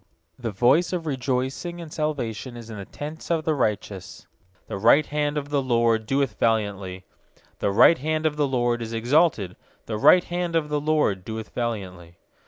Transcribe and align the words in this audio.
15The 0.41 0.51
voice 0.51 0.93
of 0.93 1.05
rejoicing 1.05 1.79
and 1.79 1.93
salvation 1.93 2.57
is 2.57 2.71
in 2.71 2.77
the 2.77 2.85
tents 2.85 3.29
of 3.29 3.45
the 3.45 3.53
righteous; 3.53 4.25
The 4.65 4.79
right 4.79 5.05
hand 5.05 5.37
of 5.37 5.49
the 5.49 5.61
LORD 5.61 6.07
doeth 6.07 6.39
valiantly. 6.39 7.05
16The 7.59 7.75
right 7.75 7.97
hand 7.99 8.25
of 8.25 8.35
the 8.35 8.47
LORD 8.47 8.81
is 8.81 8.93
exalted; 8.93 9.55
The 9.85 9.99
right 9.99 10.23
hand 10.23 10.55
of 10.55 10.69
the 10.69 10.81
LORD 10.81 11.23
doeth 11.23 11.53
valiantly. 11.53 12.17